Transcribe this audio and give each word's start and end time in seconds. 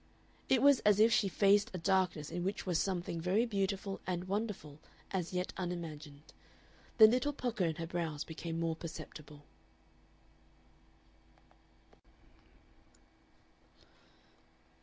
It 0.49 0.63
was 0.63 0.79
as 0.79 0.99
if 0.99 1.13
she 1.13 1.27
faced 1.27 1.69
a 1.75 1.77
darkness 1.77 2.31
in 2.31 2.43
which 2.43 2.65
was 2.65 2.79
something 2.81 3.21
very 3.21 3.45
beautiful 3.45 4.01
and 4.07 4.23
wonderful 4.27 4.79
as 5.11 5.31
yet 5.31 5.53
unimagined. 5.57 6.23
The 6.97 7.05
little 7.05 7.33
pucker 7.33 7.65
in 7.65 7.75
her 7.75 7.85
brows 7.85 8.23
became 8.23 8.59
more 8.59 8.75
perceptible. 8.75 9.43